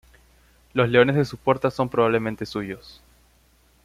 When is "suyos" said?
2.47-3.03